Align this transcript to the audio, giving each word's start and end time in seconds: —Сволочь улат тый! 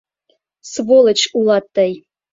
—Сволочь 0.71 1.25
улат 1.37 1.65
тый! 1.75 1.91